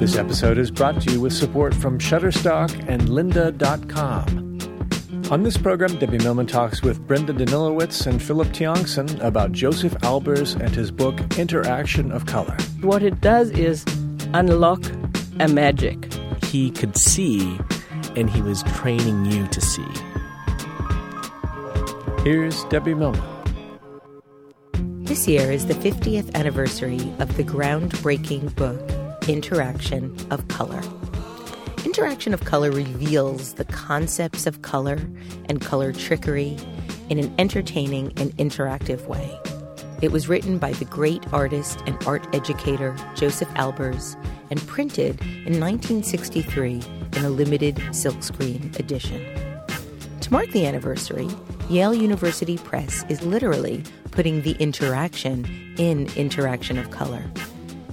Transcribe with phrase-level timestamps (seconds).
[0.00, 4.58] This episode is brought to you with support from Shutterstock and Lynda.com.
[5.30, 10.58] On this program, Debbie Millman talks with Brenda Danilowitz and Philip Tiongson about Josef Albers
[10.58, 12.56] and his book Interaction of Color.
[12.80, 13.84] What it does is
[14.32, 14.82] unlock
[15.38, 16.10] a magic.
[16.44, 17.58] He could see,
[18.16, 19.84] and he was training you to see.
[22.24, 23.22] Here's Debbie Millman.
[25.04, 28.80] This year is the 50th anniversary of the groundbreaking book
[29.30, 30.82] Interaction of Color.
[31.84, 34.98] Interaction of Color reveals the concepts of color
[35.48, 36.56] and color trickery
[37.10, 39.38] in an entertaining and interactive way.
[40.02, 44.16] It was written by the great artist and art educator Josef Albers
[44.50, 49.24] and printed in 1963 in a limited silkscreen edition.
[50.22, 51.28] To mark the anniversary,
[51.68, 55.46] Yale University Press is literally putting the interaction
[55.78, 57.22] in Interaction of Color.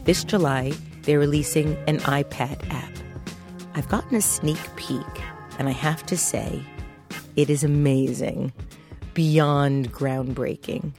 [0.05, 0.73] This July,
[1.07, 2.91] they're releasing an iPad app.
[3.75, 5.23] I've gotten a sneak peek,
[5.57, 6.61] and I have to say,
[7.37, 8.51] it is amazing,
[9.13, 10.91] beyond groundbreaking.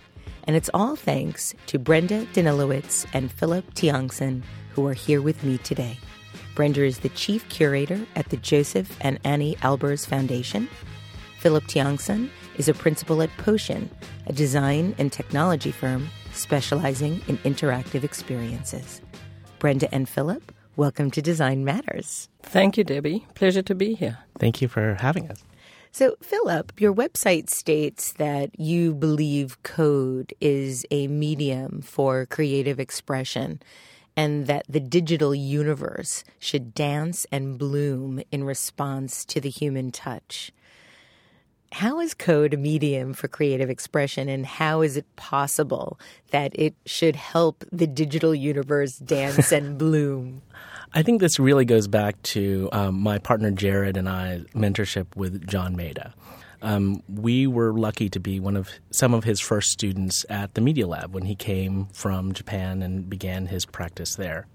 [0.44, 5.58] And it's all thanks to Brenda Danilowitz and Philip Tiongson, who are here with me
[5.58, 5.98] today.
[6.54, 10.70] Brenda is the chief curator at the Josef and Anni Albers Foundation.
[11.38, 13.90] Philip Tiongson is a principal at Potion,
[14.26, 19.02] a design and technology firm specializing in interactive experiences.
[19.58, 22.28] Brenda and Philip, welcome to Design Matters.
[22.42, 23.26] Thank you, Debbie.
[23.34, 24.18] Pleasure to be here.
[24.38, 25.42] Thank you for having us.
[25.90, 33.60] So, Philip, your website states that you believe code is a medium for creative expression
[34.16, 40.52] and that the digital universe should dance and bloom in response to the human touch.
[41.72, 45.98] How is code a medium for creative expression, and how is it possible
[46.30, 50.42] that it should help the digital universe dance and bloom?
[50.94, 55.46] I think this really goes back to um, my partner Jared and I mentorship with
[55.46, 56.14] John Maeda.
[56.62, 60.60] Um, we were lucky to be one of some of his first students at the
[60.60, 64.46] Media Lab when he came from Japan and began his practice there.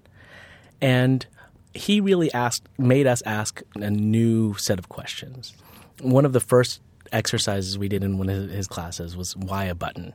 [0.81, 1.25] And
[1.74, 5.53] he really asked, made us ask a new set of questions.
[6.01, 6.81] One of the first
[7.13, 10.13] exercises we did in one of his classes was why a button?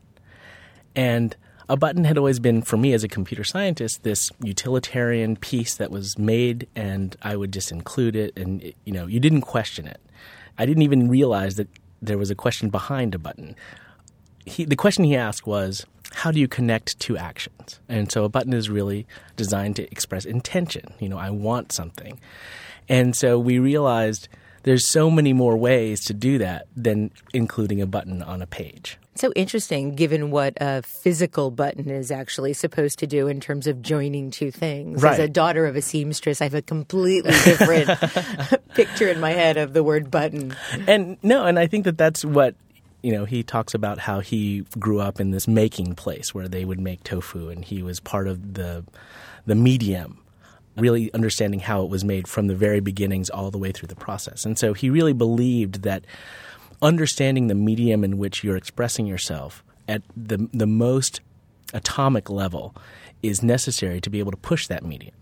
[0.95, 1.35] And
[1.69, 5.91] a button had always been, for me as a computer scientist, this utilitarian piece that
[5.91, 9.87] was made, and I would just include it, and it, you know, you didn't question
[9.87, 10.01] it.
[10.57, 11.69] I didn't even realize that
[12.01, 13.55] there was a question behind a button.
[14.45, 17.81] He, the question he asked was, how do you connect two actions?
[17.89, 20.95] And so a button is really designed to express intention.
[21.01, 22.19] You know, I want something.
[22.89, 24.29] And so we realized
[24.69, 28.99] there's so many more ways to do that than including a button on a page.
[29.15, 33.81] So interesting, given what a physical button is actually supposed to do in terms of
[33.81, 35.03] joining two things.
[35.03, 35.15] Right.
[35.15, 37.99] As a daughter of a seamstress, I have a completely different
[38.75, 40.55] picture in my head of the word button.
[40.87, 42.55] And no, and I think that that's what
[43.01, 46.67] you know, he talks about how he grew up in this making place where they
[46.67, 48.85] would make tofu, and he was part of the
[49.47, 50.19] the medium,
[50.79, 53.97] really understanding how it was made from the very beginnings all the way through the
[53.97, 54.45] process.
[54.45, 56.05] And so he really believed that
[56.81, 61.21] understanding the medium in which you're expressing yourself at the the most
[61.75, 62.75] atomic level
[63.23, 65.15] is necessary to be able to push that medium.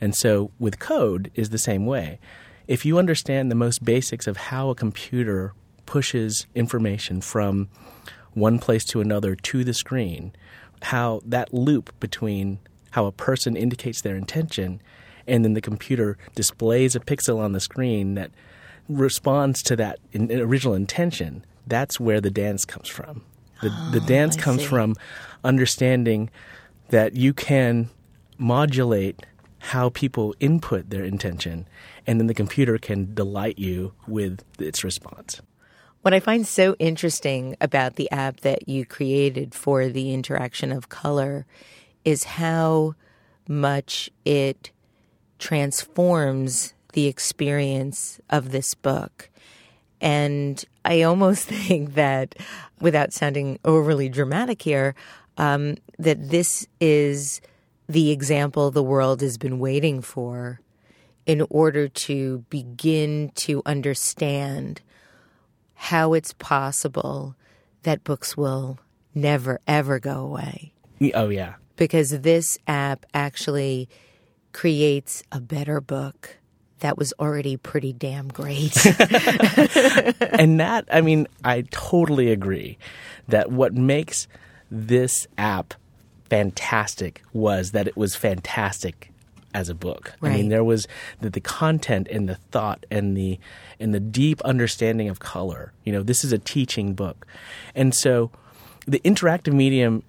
[0.00, 2.18] And so with code is the same way.
[2.66, 5.54] If you understand the most basics of how a computer
[5.86, 7.68] pushes information from
[8.32, 10.34] one place to another to the screen,
[10.82, 12.58] how that loop between
[12.90, 14.80] how a person indicates their intention
[15.26, 18.30] and then the computer displays a pixel on the screen that
[18.88, 23.22] responds to that in, original intention, that's where the dance comes from.
[23.62, 24.66] The, oh, the ah, dance I comes see.
[24.68, 24.96] from
[25.42, 26.30] understanding
[26.90, 27.88] that you can
[28.38, 29.24] modulate
[29.58, 31.66] how people input their intention,
[32.06, 35.40] and then the computer can delight you with its response.
[36.02, 40.90] What I find so interesting about the app that you created for the interaction of
[40.90, 41.46] color
[42.04, 42.94] is how
[43.48, 44.70] much it
[45.44, 49.28] transforms the experience of this book.
[50.00, 52.34] And I almost think that,
[52.80, 54.94] without sounding overly dramatic here,
[55.36, 57.42] um, that this is
[57.86, 60.60] the example the world has been waiting for
[61.26, 64.80] in order to begin to understand
[65.74, 67.36] how it's possible
[67.82, 68.78] that books will
[69.14, 70.72] never, ever go away.
[71.12, 71.56] Oh, yeah.
[71.76, 73.90] Because this app actually
[74.54, 76.38] creates a better book
[76.78, 78.74] that was already pretty damn great.
[78.86, 82.78] and that, I mean, I totally agree
[83.28, 84.28] that what makes
[84.70, 85.74] this app
[86.30, 89.10] fantastic was that it was fantastic
[89.52, 90.14] as a book.
[90.22, 90.86] I mean, there was
[91.20, 93.38] the, the content and the thought and the
[93.78, 95.72] and the deep understanding of color.
[95.84, 97.26] You know, this is a teaching book,
[97.74, 98.30] and so
[98.86, 100.02] the interactive medium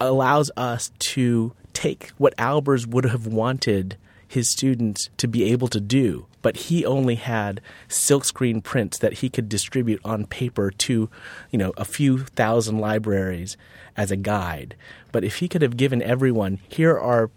[0.00, 3.96] allows us to take what Albers would have wanted
[4.28, 9.30] his students to be able to do, but he only had silkscreen prints that he
[9.30, 11.08] could distribute on paper to,
[11.50, 13.56] you know, a few thousand libraries
[13.96, 14.76] as a guide.
[15.10, 17.30] But if he could have given everyone, here are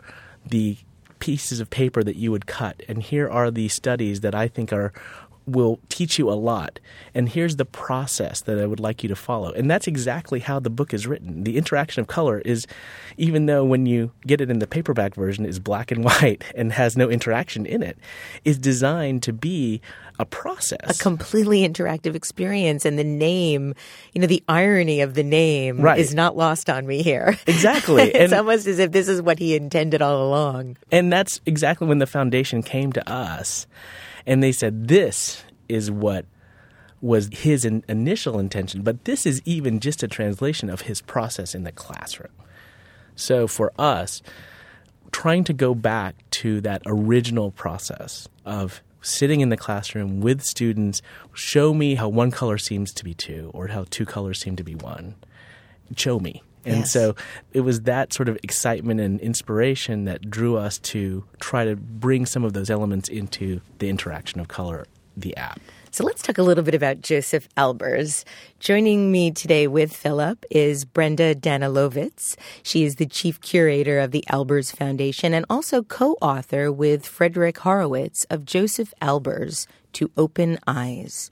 [0.45, 0.77] the
[1.19, 4.73] pieces of paper that you would cut, and here are the studies that I think
[4.73, 4.91] are
[5.45, 6.79] will teach you a lot.
[7.13, 9.51] And here's the process that I would like you to follow.
[9.51, 11.43] And that's exactly how the book is written.
[11.43, 12.65] The interaction of color is,
[13.17, 16.71] even though when you get it in the paperback version is black and white and
[16.73, 17.97] has no interaction in it,
[18.45, 19.81] is designed to be
[20.19, 20.99] a process.
[20.99, 23.73] a completely interactive experience and the name
[24.13, 25.97] you know the irony of the name Right.
[25.97, 28.03] is not lost on me here Exactly.
[28.13, 31.87] it's And- almost as if this is what he intended all along And that's exactly
[31.87, 33.65] when the foundation came to us
[34.25, 36.25] and they said, this is what
[37.01, 41.53] was his in- initial intention, but this is even just a translation of his process
[41.53, 42.31] in the classroom.
[43.15, 44.21] So for us,
[45.11, 51.01] trying to go back to that original process of sitting in the classroom with students,
[51.33, 54.63] show me how one color seems to be two or how two colors seem to
[54.63, 55.15] be one.
[55.95, 56.41] Show me.
[56.65, 56.91] And Yes.
[56.91, 57.15] so
[57.53, 62.25] it was that sort of excitement and inspiration that drew us to try to bring
[62.25, 64.85] some of those elements into the interaction of color,
[65.17, 65.59] the app.
[65.91, 68.23] So let's talk a little bit about Josef Albers.
[68.59, 72.35] Joining me today with Philip is Brenda Danilowitz.
[72.63, 78.23] She is the chief curator of the Albers Foundation and also co-author with Frederick Horowitz
[78.31, 81.29] of Josef Albers to Open Eyes.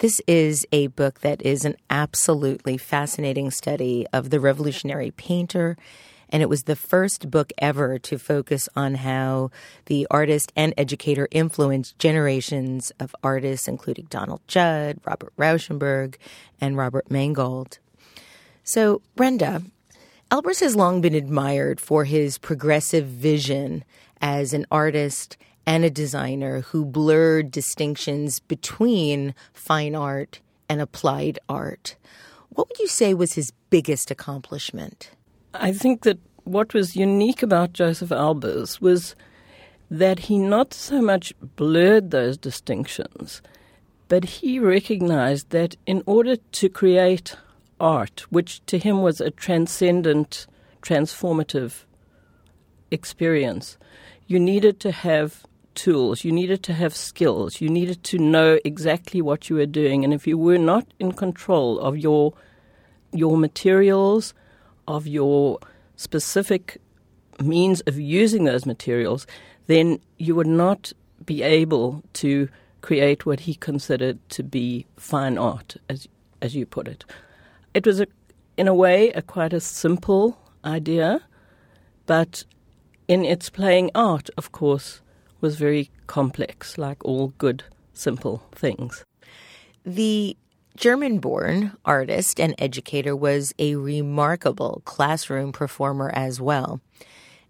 [0.00, 5.76] This is a book that is an absolutely fascinating study of the revolutionary painter
[6.30, 9.50] and it was the first book ever to focus on how
[9.86, 16.14] the artist and educator influenced generations of artists, including Donald Judd, Robert Rauschenberg,
[16.62, 17.78] and Robert Mangold.
[18.64, 19.64] So, Brenda,
[20.30, 23.84] Albers has long been admired for his progressive vision
[24.22, 25.36] as an artist
[25.70, 31.94] and a designer who blurred distinctions between fine art and applied art.
[32.48, 35.12] What would you say was his biggest accomplishment?
[35.54, 39.14] I think that what was unique about Josef Albers was
[39.88, 43.40] that he not so much blurred those distinctions,
[44.08, 47.36] but he recognized that in order to create
[47.78, 50.48] art, which to him was a transcendent,
[50.82, 51.84] transformative
[52.90, 53.78] experience,
[54.26, 59.22] you needed to have tools, you needed to have skills, you needed to know exactly
[59.22, 60.04] what you were doing.
[60.04, 62.34] And if you were not in control of your
[63.12, 64.34] your materials,
[64.86, 65.58] of your
[65.96, 66.80] specific
[67.42, 69.26] means of using those materials,
[69.66, 70.92] then you would not
[71.24, 72.48] be able to
[72.80, 76.08] create what he considered to be fine art, as
[76.42, 77.04] as you put it.
[77.74, 78.06] It was a,
[78.56, 81.20] in a way, a quite a simple idea,
[82.06, 82.44] but
[83.06, 85.00] in its playing art, of course,
[85.40, 89.04] was very complex, like all good, simple things.
[89.84, 90.36] The
[90.76, 96.80] German born artist and educator was a remarkable classroom performer as well.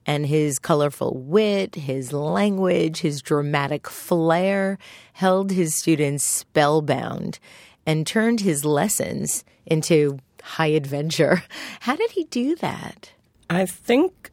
[0.06, 4.78] and his colorful wit, his language, his dramatic flair
[5.12, 7.38] held his students spellbound
[7.84, 11.42] and turned his lessons into high adventure.
[11.80, 13.12] How did he do that?
[13.50, 14.30] I think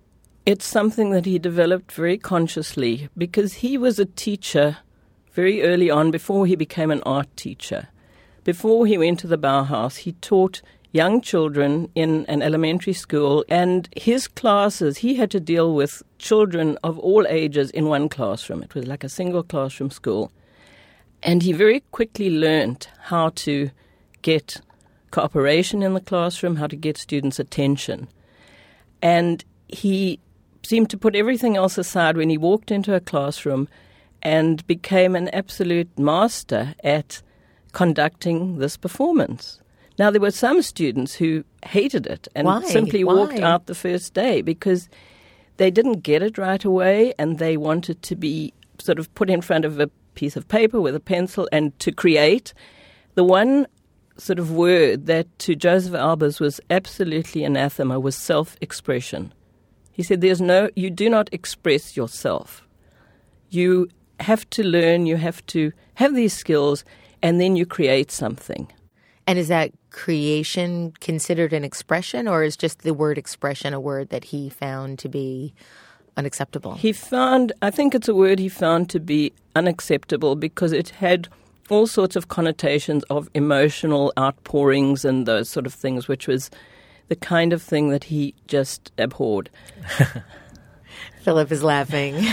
[0.47, 4.77] it's something that he developed very consciously because he was a teacher
[5.33, 7.89] very early on before he became an art teacher.
[8.45, 10.61] Before he went to the Bauhaus, he taught
[10.93, 16.77] young children in an elementary school, and his classes, he had to deal with children
[16.81, 18.63] of all ages in one classroom.
[18.63, 20.31] It was like a single classroom school.
[21.21, 23.69] And he very quickly learned how to
[24.21, 24.61] get
[25.11, 28.07] cooperation in the classroom, how to get students' attention.
[29.01, 30.21] And he
[30.67, 33.69] seemed to put everything else aside when he walked into a classroom
[34.21, 37.21] and became an absolute master at
[37.71, 39.61] conducting this performance.
[39.97, 42.61] Now, there were some students who hated it and Why?
[42.63, 43.13] simply Why?
[43.13, 44.89] walked out the first day because
[45.55, 49.41] they didn't get it right away and they wanted to be sort of put in
[49.41, 52.53] front of a piece of paper with a pencil and to create.
[53.15, 53.67] The one
[54.17, 59.31] sort of word that to Josef Albers was absolutely anathema was self expression.
[59.97, 62.65] He said, There's no, you do not express yourself.
[63.49, 63.89] You
[64.19, 66.85] have to learn, you have to have these skills,
[67.23, 68.71] and then you create something.
[69.25, 74.09] And is that creation considered an expression, or is just the word expression a word
[74.09, 75.55] that he found to be
[76.15, 76.75] unacceptable?
[76.75, 81.27] He found, I think it's a word he found to be unacceptable because it had
[81.69, 86.51] all sorts of connotations of emotional outpourings and those sort of things, which was
[87.07, 89.49] the kind of thing that he just abhorred.
[91.21, 92.15] Philip is laughing.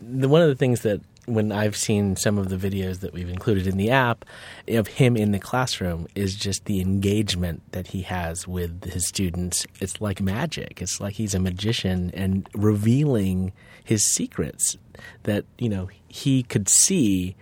[0.00, 3.66] one of the things that when I've seen some of the videos that we've included
[3.66, 4.24] in the app
[4.66, 9.66] of him in the classroom is just the engagement that he has with his students.
[9.78, 10.80] It's like magic.
[10.80, 13.52] It's like he's a magician and revealing
[13.84, 14.78] his secrets
[15.24, 17.36] that, you know, he could see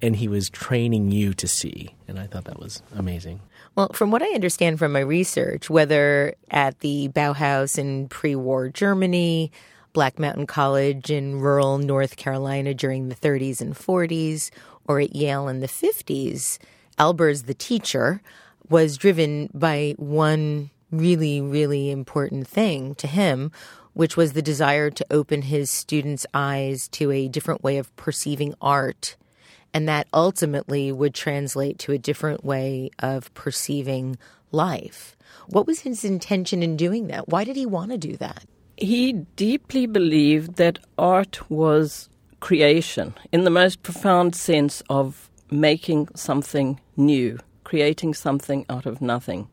[0.00, 1.94] and he was training you to see.
[2.06, 3.40] And I thought that was amazing.
[3.74, 8.68] Well, from what I understand from my research, whether at the Bauhaus in pre war
[8.68, 9.50] Germany,
[9.94, 14.50] Black Mountain College in rural North Carolina during the 30s and 40s,
[14.86, 16.58] or at Yale in the 50s,
[16.98, 18.20] Albers, the teacher,
[18.68, 23.50] was driven by one really, really important thing to him,
[23.94, 28.54] which was the desire to open his students' eyes to a different way of perceiving
[28.60, 29.16] art.
[29.74, 34.18] And that ultimately would translate to a different way of perceiving
[34.50, 35.16] life.
[35.48, 37.28] What was his intention in doing that?
[37.28, 38.44] Why did he want to do that?
[38.76, 42.08] He deeply believed that art was
[42.40, 49.48] creation in the most profound sense of making something new, creating something out of nothing.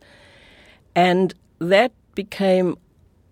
[0.96, 2.78] And that became,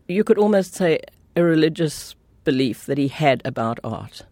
[0.07, 0.99] you could almost say,
[1.35, 4.23] a religious belief that he had about art.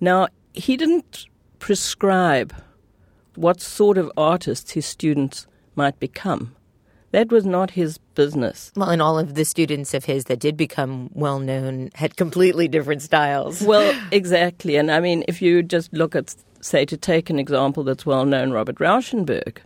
[0.00, 1.26] Now, he didn't
[1.58, 2.54] prescribe
[3.34, 5.46] what sort of artists his students
[5.76, 6.54] might become.
[7.10, 8.70] That was not his business.
[8.76, 12.68] Well, and all of the students of his that did become well known had completely
[12.68, 13.62] different styles.
[13.62, 14.76] Well, exactly.
[14.76, 18.26] And I mean, if you just look at, say, to take an example that's well
[18.26, 19.58] known, Robert Rauschenberg,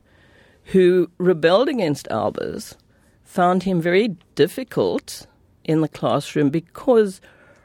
[0.66, 2.76] who rebelled against Albers,
[3.24, 5.26] found him very difficult
[5.64, 7.20] in the classroom because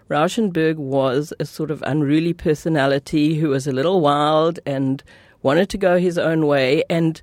[0.10, 5.04] Rauschenberg was a sort of unruly personality who was a little wild and
[5.42, 7.22] wanted to go his own way and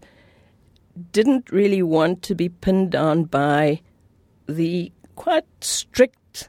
[1.12, 3.80] didn't really want to be pinned down by
[4.46, 6.48] the quite strict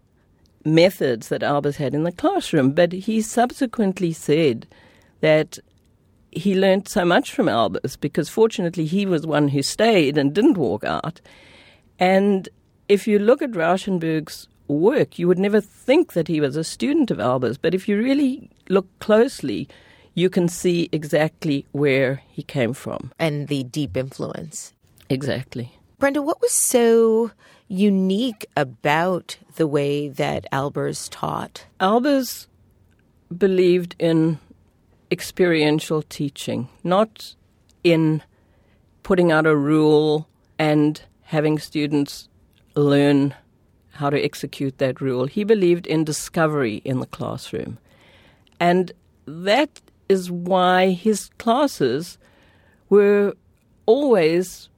[0.66, 2.72] methods that Albers had in the classroom.
[2.72, 4.68] But he subsequently said
[5.22, 5.60] that
[6.32, 10.58] he learned so much from Albers because fortunately he was one who stayed and didn't
[10.58, 11.22] walk out.
[11.98, 12.50] And
[12.90, 17.12] if you look at Rauschenberg's work, you would never think that he was a student
[17.12, 17.58] of Albers.
[17.62, 19.68] But if you really look closely,
[20.14, 23.12] you can see exactly where he came from.
[23.20, 24.74] And the deep influence.
[25.10, 25.72] Exactly.
[26.00, 27.32] Brenda, what was so
[27.68, 31.66] unique about the way that Albers taught?
[31.80, 32.48] Albers
[33.36, 34.40] believed in
[35.12, 37.36] experiential teaching, not
[37.84, 38.22] in
[39.04, 42.28] putting out a rule and having students
[42.76, 43.34] learn
[43.96, 45.26] how to execute that rule.
[45.26, 47.78] He believed in discovery in the classroom.
[48.60, 48.92] And
[49.26, 52.18] that is why his classes
[52.90, 53.34] were
[53.86, 54.70] always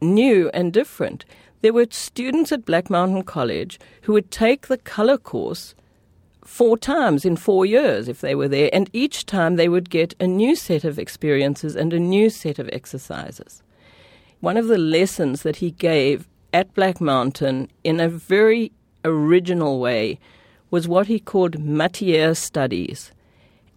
[0.00, 1.24] new and different.
[1.62, 5.74] There were students at Black Mountain College who would take the color course
[6.44, 10.14] four times in four years if they were there, and each time they would get
[10.18, 13.62] a new set of experiences and a new set of exercises.
[14.40, 18.72] One of the lessons that he gave at Black Mountain in a very
[19.04, 20.18] original way
[20.70, 23.12] was what he called matière studies.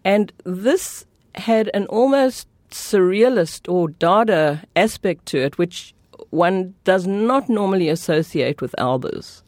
[0.04, 5.94] And this had an almost surrealist or Dada aspect to it, which
[6.30, 9.44] one does not normally associate with Albers.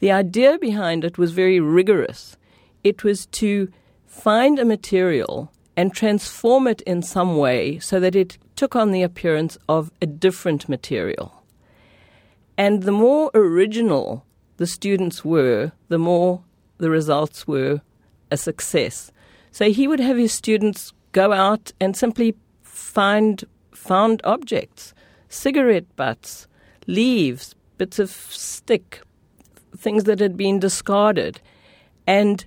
[0.00, 2.36] The idea behind it was very rigorous.
[2.82, 3.72] It was to
[4.06, 9.02] find a material and transform it in some way so that it took on the
[9.02, 11.43] appearance of a different material.
[12.56, 14.24] And the more original
[14.56, 16.42] the students were, the more
[16.78, 17.80] the results were
[18.30, 19.10] a success.
[19.50, 24.94] So he would have his students go out and simply find found objects,
[25.28, 26.46] cigarette butts,
[26.86, 29.02] leaves, bits of stick,
[29.76, 31.40] things that had been discarded,
[32.06, 32.46] and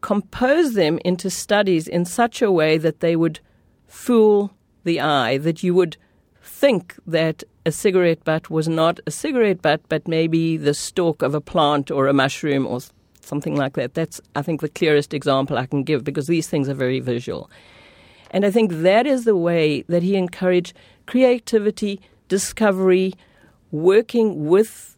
[0.00, 3.40] compose them into studies in such a way that they would
[3.86, 4.52] fool
[4.82, 5.96] the eye, that you would
[6.42, 11.34] think that a cigarette butt was not a cigarette butt, but maybe the stalk of
[11.34, 12.80] a plant or a mushroom or
[13.20, 13.94] something like that.
[13.94, 17.50] That's, I think, the clearest example I can give because these things are very visual.
[18.30, 20.74] And I think that is the way that he encouraged
[21.06, 23.14] creativity, discovery,
[23.70, 24.96] working with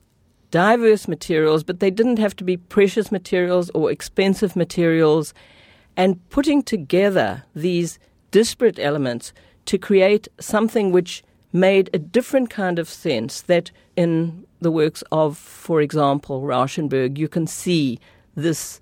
[0.51, 5.35] diverse materials, but they didn't have to be precious materials or expensive materials,
[5.97, 7.99] and putting together these
[8.31, 9.33] disparate elements
[9.67, 15.37] to create something which made a different kind of sense that in the works of,
[15.37, 17.99] for example, Rauschenberg, you can see
[18.35, 18.81] this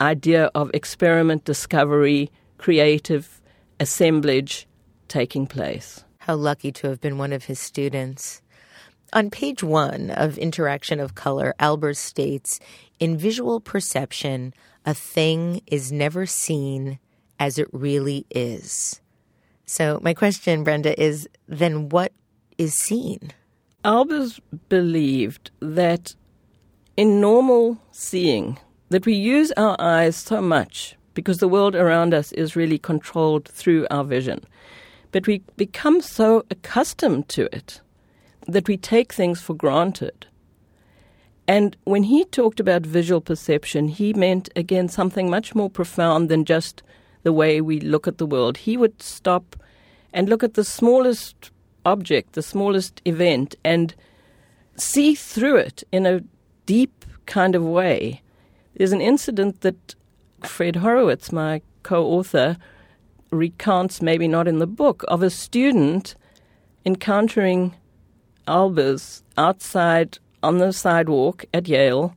[0.00, 3.40] idea of experiment, discovery, creative
[3.80, 4.66] assemblage
[5.08, 6.04] taking place.
[6.18, 8.42] How lucky to have been one of his students.
[9.12, 12.60] On page one of Interaction of Color, Albers states
[12.98, 14.54] In visual perception,
[14.86, 16.98] a thing is never seen
[17.38, 19.00] as it really is.
[19.72, 22.12] So, my question, Brenda, is then what
[22.58, 23.32] is seen?
[23.86, 24.38] Albers
[24.68, 26.14] believed that
[26.94, 28.58] in normal seeing,
[28.90, 33.48] that we use our eyes so much because the world around us is really controlled
[33.48, 34.44] through our vision.
[35.10, 37.80] But we become so accustomed to it
[38.46, 40.26] that we take things for granted.
[41.48, 46.44] And when he talked about visual perception, he meant, again, something much more profound than
[46.44, 46.82] just
[47.22, 48.58] the way we look at the world.
[48.58, 49.56] He would stop
[50.12, 51.50] and look at the smallest
[51.84, 53.94] object, the smallest event, and
[54.76, 56.22] see through it in a
[56.66, 58.22] deep kind of way
[58.74, 59.94] there's an incident that
[60.42, 62.56] Fred Horowitz, my co author,
[63.30, 66.14] recounts, maybe not in the book, of a student
[66.84, 67.74] encountering
[68.48, 72.16] Albers outside on the sidewalk at Yale,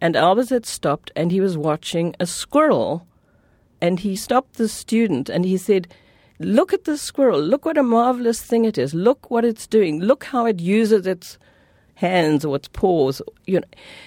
[0.00, 3.06] and Albers had stopped and he was watching a squirrel.
[3.80, 5.92] And he stopped the student and he said,
[6.44, 7.40] Look at the squirrel.
[7.40, 8.94] Look what a marvelous thing it is.
[8.94, 10.00] Look what it's doing.
[10.00, 11.38] Look how it uses its
[11.94, 13.22] hands or its paws.
[13.46, 13.66] You know.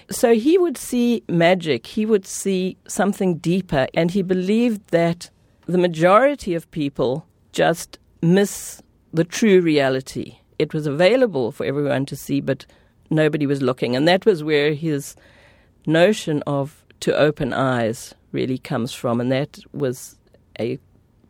[0.10, 5.30] So he would see magic, he would see something deeper, and he believed that
[5.66, 8.82] the majority of people just miss
[9.14, 10.40] the true reality.
[10.60, 12.66] It was available for everyone to see, but
[13.10, 13.96] nobody was looking.
[13.96, 15.16] And that was where his
[15.86, 20.18] notion of to open eyes really comes from, and that was
[20.60, 20.80] a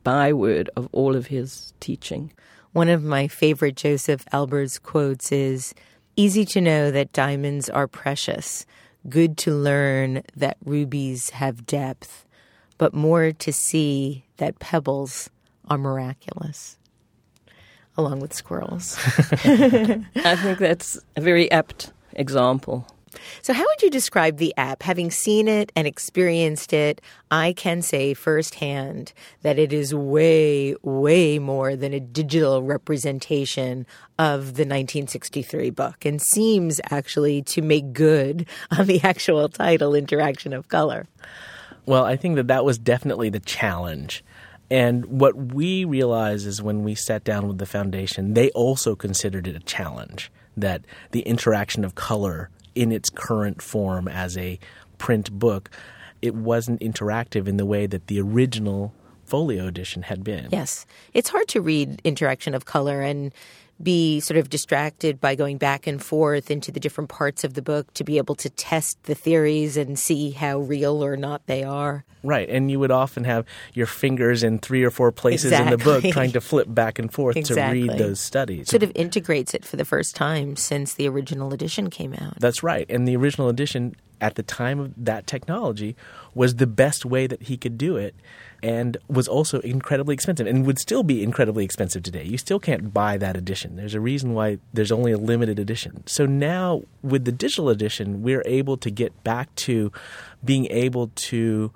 [0.05, 2.31] byword of all of his teaching.
[2.71, 5.73] One of my favorite Josef Albers quotes is
[6.15, 8.65] Easy to know that diamonds are precious,
[9.09, 12.25] good to learn that rubies have depth,
[12.77, 15.29] but more to see that pebbles
[15.69, 16.77] are miraculous,
[17.97, 18.97] along with squirrels.
[19.43, 22.87] I think that's a very apt example.
[23.41, 24.83] So, how would you describe the app?
[24.83, 27.01] Having seen it and experienced it,
[27.31, 33.85] I can say firsthand that it is way, way more than a digital representation
[34.17, 38.47] of the 1963 book and seems actually to make good
[38.77, 41.07] on the actual title, Interaction of Color.
[41.85, 44.23] Well, I think that that was definitely the challenge.
[44.71, 49.47] And what we realized is when we sat down with the foundation, they also considered
[49.47, 54.59] it a challenge that the interaction of color in its current form as a
[54.97, 55.69] print book,
[56.21, 60.49] it wasn't interactive in the way that the original folio edition had been.
[60.51, 60.85] Yes.
[61.13, 63.33] It's hard to read interaction of color and
[63.81, 67.61] be sort of distracted by going back and forth into the different parts of the
[67.61, 71.63] book to be able to test the theories and see how real or not they
[71.63, 72.05] are.
[72.23, 72.49] Right.
[72.49, 75.73] And you would often have your fingers in three or four places exactly.
[75.73, 77.81] in the book trying to flip back and forth exactly.
[77.81, 78.69] to read those studies.
[78.69, 82.39] Sort of integrates it for the first time since the original edition came out.
[82.39, 82.85] That's right.
[82.89, 85.95] And the original edition at the time of that technology
[86.33, 88.15] was the best way that he could do it
[88.65, 92.23] and was also incredibly expensive and would still be incredibly expensive today.
[92.23, 93.75] You still can't buy that edition.
[93.75, 96.01] There's a reason why there's only a limited edition.
[96.07, 99.91] So now with the digital edition, we're able to get back to
[100.43, 101.71] being able to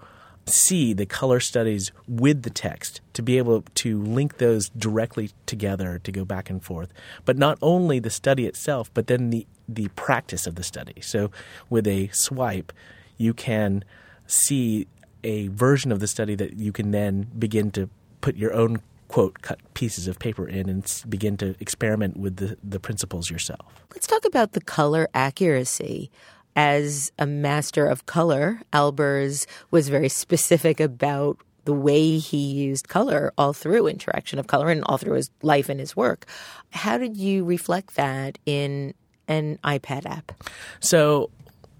[0.47, 5.99] see the color studies with the text to be able to link those directly together
[6.03, 6.91] to go back and forth.
[7.23, 10.99] But not only the study itself, but then the the practice of the study.
[11.01, 11.29] So
[11.69, 12.73] with a swipe,
[13.19, 13.83] you can
[14.25, 14.87] see
[15.23, 17.89] a version of the study that you can then begin to
[18.21, 22.57] put your own quote cut pieces of paper in and begin to experiment with the,
[22.63, 23.65] the principles yourself.
[23.93, 26.11] Let's talk about the color accuracy.
[26.55, 33.31] As a master of color, Albers was very specific about the way he used color
[33.37, 36.25] all through interaction of color and all through his life and his work.
[36.71, 38.93] How did you reflect that in
[39.27, 40.31] an iPad app?
[40.79, 41.29] So,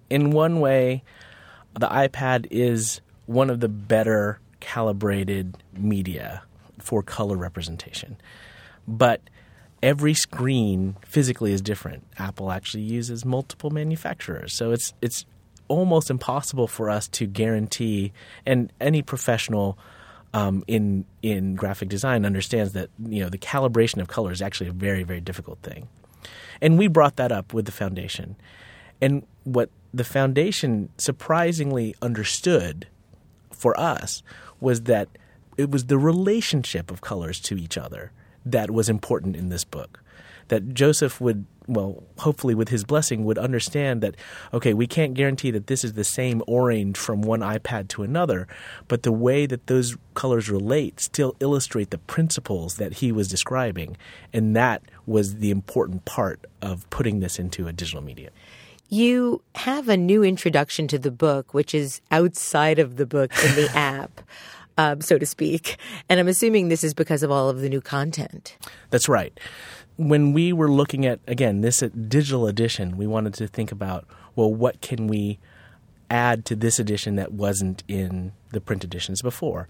[0.10, 1.04] in one way,
[1.74, 6.42] the iPad is one of the better calibrated media
[6.80, 8.18] for color representation.
[8.88, 9.22] But
[9.84, 12.08] every screen physically is different.
[12.18, 14.58] Apple actually uses multiple manufacturers.
[14.58, 15.28] So it's it's
[15.68, 18.14] almost impossible for us to guarantee
[18.48, 19.78] and any professional
[20.34, 24.72] um, in in graphic design understands that you know the calibration of color is actually
[24.72, 25.88] a very very difficult thing.
[26.62, 28.38] And we brought that up with the foundation.
[29.00, 32.88] And what the foundation surprisingly understood
[33.60, 34.24] for us
[34.60, 35.10] was that
[35.58, 38.12] it was the relationship of colors to each other
[38.46, 40.02] that was important in this book.
[40.48, 44.16] That Josef would, well, hopefully with his blessing, would understand that,
[44.52, 48.48] okay, we can't guarantee that this is the same orange from one iPad to another,
[48.88, 53.96] but the way that those colors relate still illustrate the principles that he was describing.
[54.34, 58.32] And that was the important part of putting this into a digital media.
[58.90, 63.56] You have a new introduction to the book, which is outside of the book in
[63.56, 64.22] the app.
[64.80, 65.78] Um, so to speak.
[66.08, 68.58] And I'm assuming this is because of all of the new content.
[68.92, 69.38] That's right.
[69.98, 74.54] When we were looking at, again, this digital edition, we wanted to think about, well,
[74.54, 75.38] what can we
[76.10, 79.68] add to this edition that wasn't in the print editions before?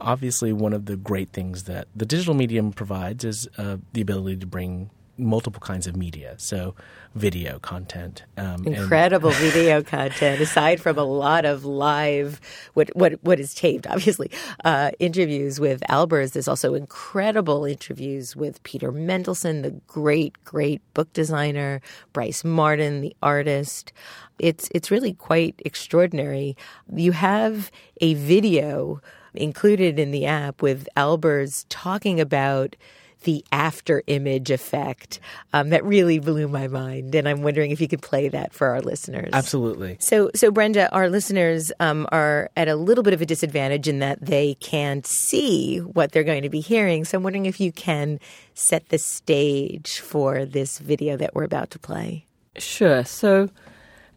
[0.00, 4.38] Obviously, one of the great things that the digital medium provides is uh, the ability
[4.38, 6.34] to bring multiple kinds of media.
[6.38, 6.74] So,
[7.14, 10.40] video content, um, incredible video content.
[10.40, 12.40] Aside from a lot of live,
[12.74, 14.30] what what what is taped, obviously,
[14.64, 16.32] uh, interviews with Albers.
[16.32, 21.80] There's also incredible interviews with Peter Mendelsund, the great great book designer,
[22.12, 23.92] Brice Marden, the artist.
[24.38, 26.56] It's it's really quite extraordinary.
[26.94, 29.00] You have a video
[29.34, 32.76] included in the app with Albers talking about
[33.24, 35.20] the after image effect
[35.52, 37.14] um, that really blew my mind.
[37.14, 39.30] And I'm wondering if you could play that for our listeners.
[39.32, 39.96] Absolutely.
[40.00, 43.98] So, so Brenda, our listeners um, are at a little bit of a disadvantage in
[43.98, 47.04] that they can't see what they're going to be hearing.
[47.04, 48.20] So I'm wondering if you can
[48.54, 52.26] set the stage for this video that we're about to play.
[52.56, 53.04] Sure.
[53.04, 53.50] So.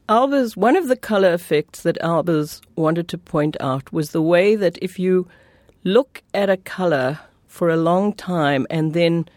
[0.10, 4.58] Albers, one of the color effects that Albers wanted to point out was the way
[4.58, 5.26] that if you
[5.86, 7.20] look at a color
[7.52, 9.28] for a long time and then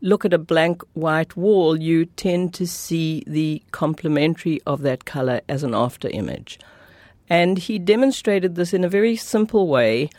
[0.00, 5.40] look at a blank white wall, you tend to see the complementary of that color
[5.48, 6.58] as an after image.
[7.28, 10.10] And he demonstrated this in a very simple way.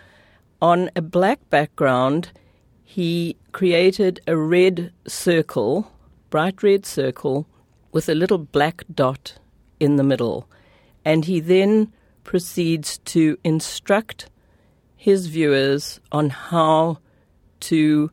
[0.61, 2.31] On a black background,
[2.85, 5.91] he created a red circle,
[6.29, 7.45] bright red circle,
[7.91, 9.33] with a little black dot
[9.77, 10.47] in the middle.
[11.03, 11.91] And he then
[12.23, 14.29] proceeds to instruct
[14.95, 16.99] his viewers on how
[17.61, 18.11] to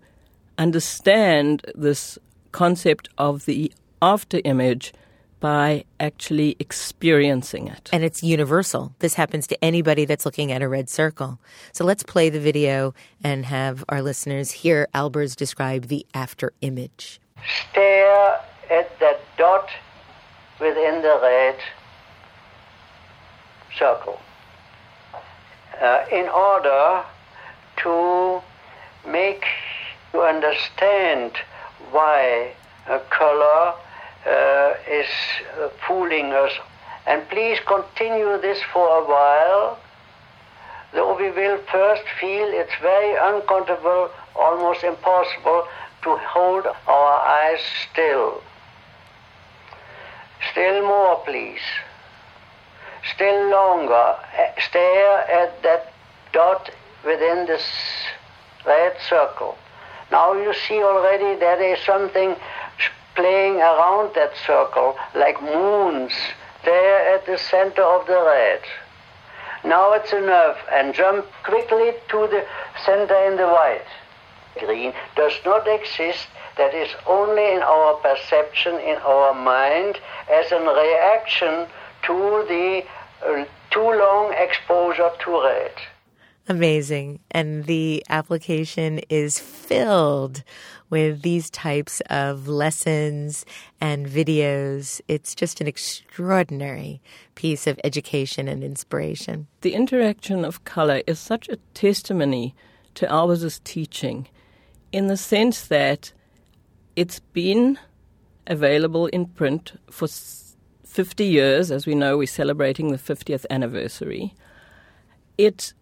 [0.57, 2.19] understand this
[2.53, 4.93] concept of the after image
[5.41, 7.89] by actually experiencing it.
[7.93, 8.95] And it's universal.
[8.99, 11.39] This happens to anybody that's looking at a red circle.
[11.73, 17.21] So let's play the video and have our listeners hear Albers describe the after image.
[17.71, 19.69] Stare at that dot
[20.61, 21.57] within the red
[23.79, 24.21] circle.
[25.81, 27.05] Uh, in order
[27.77, 28.43] to
[29.11, 29.45] make
[30.13, 31.33] you understand
[31.91, 32.53] why
[32.89, 33.75] a color
[34.27, 35.07] uh, is
[35.61, 36.53] uh, fooling us.
[37.07, 39.79] And please continue this for a while,
[40.93, 45.67] though we will first feel it's very uncomfortable, almost impossible
[46.03, 48.43] to hold our eyes still.
[50.53, 51.61] Still more, please.
[53.15, 54.17] Still longer.
[54.59, 55.93] Stare at that
[56.33, 56.71] dot
[57.05, 57.65] within this
[58.69, 59.57] red circle.
[60.11, 62.37] Now you see already there is something
[63.15, 66.13] playing around that circle, like moons
[66.65, 68.61] there at the center of the red.
[69.65, 72.45] Now it's a nerve and jump quickly to the
[72.85, 73.91] center in the white.
[74.59, 76.27] Green does not exist.
[76.57, 79.99] That is only in our perception, in our mind,
[80.31, 81.67] as a reaction
[82.07, 82.85] to the
[83.25, 85.73] uh, too long exposure to red.
[86.51, 87.21] Amazing.
[87.31, 90.43] And the application is filled
[90.89, 93.45] with these types of lessons
[93.83, 95.03] and videos.
[95.09, 97.03] It's just an extraordinary
[97.35, 99.47] piece of education and inspiration.
[99.61, 102.55] The interaction of color is such a testimony
[102.95, 104.27] to Albers' teaching
[104.91, 106.13] in the sense that
[106.97, 107.79] it's been
[108.47, 110.09] available in print for
[110.87, 111.71] 50 years.
[111.71, 114.35] As we know, we're celebrating the 50th anniversary.
[115.37, 115.75] It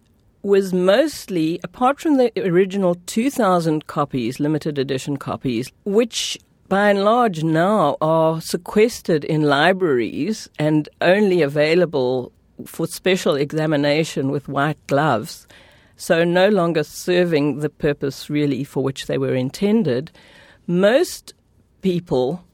[0.46, 7.42] was mostly, apart from the original 2,000 copies, limited edition copies, which by and large
[7.42, 12.30] now are sequestered in libraries and only available
[12.64, 15.48] for special examination with white gloves,
[15.96, 20.12] so no longer serving the purpose really for which they were intended,
[20.68, 21.34] most
[21.82, 22.44] people,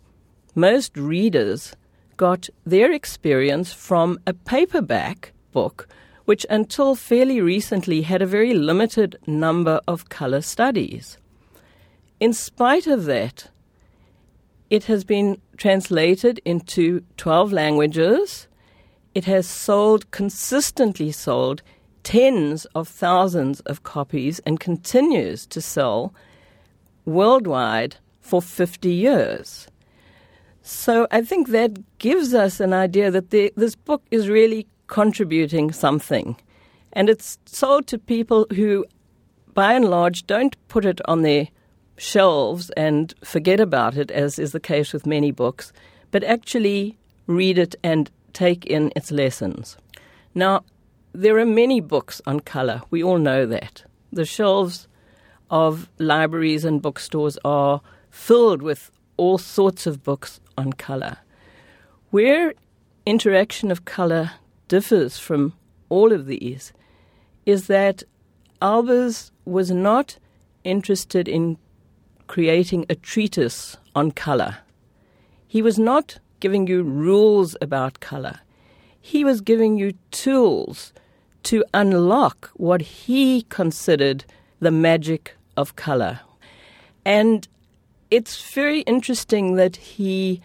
[0.55, 1.77] most readers,
[2.17, 5.89] got their experience from a paperback book
[6.25, 11.19] which until fairly recently had a very limited number of color studies.
[12.21, 13.51] In spite of that,
[14.71, 18.49] it has been translated into 12 languages.
[19.15, 21.63] It has sold, consistently sold,
[22.05, 26.15] tens of thousands of copies and continues to sell
[27.05, 29.69] worldwide for 50 years.
[30.63, 35.73] So I think that gives us an idea that the, this book is really contributing
[35.73, 36.37] something.
[36.93, 38.85] And it's sold to people who,
[39.55, 41.49] by and large, don't put it on their
[41.97, 45.73] shelves and forget about it, as is the case with many books,
[46.11, 49.79] but actually read it and take in its lessons.
[50.35, 50.63] Now,
[51.15, 52.83] there are many books on color.
[52.91, 53.85] We all know that.
[54.13, 54.89] The shelves
[55.51, 61.17] of libraries and bookstores are filled with all sorts of books on color.
[62.11, 62.53] Where
[63.07, 64.33] interaction of color
[64.73, 65.53] differs from
[65.91, 66.73] all of these
[67.45, 68.03] is that
[68.63, 70.17] Albers was not
[70.65, 71.59] interested in
[72.27, 74.57] creating a treatise on color.
[75.47, 78.41] He was not giving you rules about color.
[78.99, 80.95] He was giving you tools
[81.43, 84.25] to unlock what he considered
[84.61, 86.21] the magic of color.
[87.05, 87.47] And
[88.11, 90.41] it's very interesting that he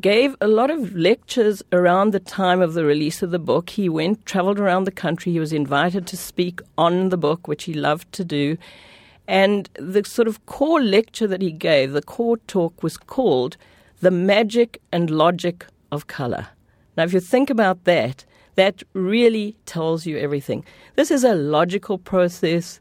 [0.00, 3.70] gave a lot of lectures around the time of the release of the book.
[3.70, 5.32] He went, traveled around the country.
[5.32, 8.56] He was invited to speak on the book, which he loved to do.
[9.28, 13.56] And the sort of core lecture that he gave, the core talk, was called
[14.00, 16.48] The Magic and Logic of Color.
[16.96, 18.24] Now, if you think about that,
[18.56, 20.64] that really tells you everything.
[20.96, 22.80] This is a logical process,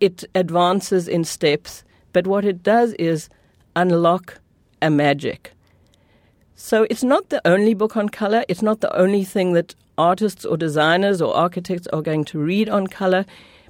[0.00, 3.28] it advances in steps, but what it does is
[3.76, 4.40] unlock
[4.82, 5.52] a magic.
[6.56, 8.44] So it's not the only book on color.
[8.48, 12.68] It's not the only thing that artists or designers or architects are going to read
[12.68, 13.24] on color,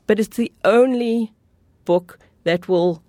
[0.06, 1.32] but it's the only
[1.84, 3.02] book that will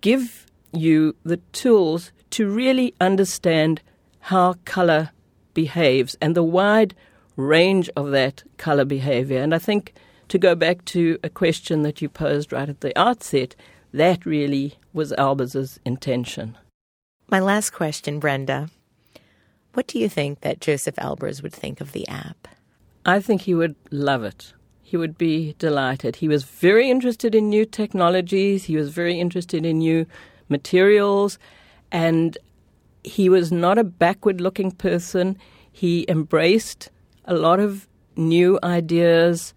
[0.00, 3.80] give you the tools to really understand
[4.20, 5.10] how color
[5.54, 6.94] behaves and the wide
[7.36, 9.40] range of that color behavior.
[9.40, 9.94] And I think
[10.28, 13.54] to go back to a question that you posed right at the outset,
[13.92, 16.56] that really was Albers's intention.
[17.28, 18.68] My last question, Brenda.
[19.74, 22.48] What do you think that Josef Albers would think of the app?
[23.06, 24.52] I think he would love it.
[24.82, 26.16] He would be delighted.
[26.16, 30.06] He was very interested in new technologies, he was very interested in new
[30.50, 31.38] materials,
[31.90, 32.36] and
[33.02, 35.38] he was not a backward looking person.
[35.72, 36.90] He embraced
[37.24, 39.54] a lot of new ideas.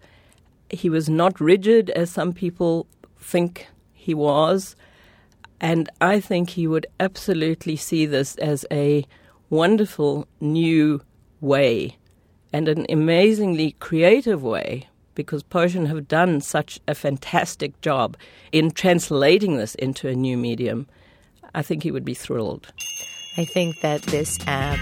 [0.70, 2.86] He was not rigid, as some people
[3.18, 4.74] think he was.
[5.60, 9.06] And I think he would absolutely see this as a
[9.50, 11.00] wonderful new
[11.40, 11.96] way
[12.52, 18.16] and an amazingly creative way because Potion have done such a fantastic job
[18.52, 20.86] in translating this into a new medium.
[21.54, 22.72] I think he would be thrilled.
[23.38, 24.78] I think that this app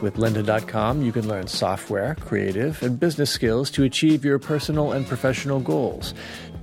[0.00, 5.06] With lynda.com, you can learn software, creative, and business skills to achieve your personal and
[5.06, 6.14] professional goals.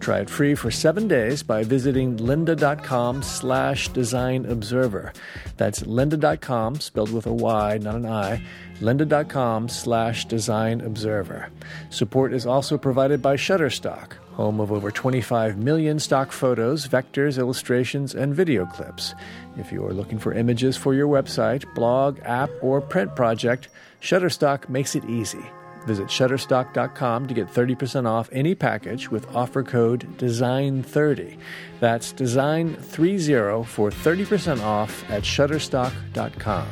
[0.06, 5.12] Try it free for seven days by visiting lynda.com slash design observer.
[5.58, 8.40] That's lynda.com, spelled with a Y, not an I,
[8.82, 11.50] lynda.com slash design observer.
[11.90, 18.14] Support is also provided by Shutterstock, home of over 25 million stock photos, vectors, illustrations,
[18.14, 19.16] and video clips.
[19.58, 23.70] If you are looking for images for your website, blog, app, or print project,
[24.04, 25.44] Shutterstock makes it easy.
[25.86, 31.38] Visit Shutterstock.com to get 30% off any package with offer code DESIGN30.
[31.80, 36.68] That's DESIGN30 for 30% off at Shutterstock.com.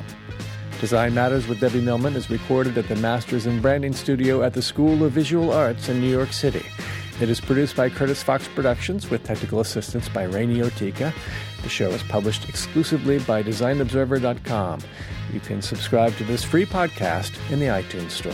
[0.80, 4.62] Design Matters with Debbie Millman is recorded at the Masters in Branding Studio at the
[4.62, 6.65] School of Visual Arts in New York City.
[7.21, 11.13] It is produced by Curtis Fox Productions with technical assistance by Rainey Otika.
[11.62, 14.82] The show is published exclusively by DesignObserver.com.
[15.32, 18.34] You can subscribe to this free podcast in the iTunes Store.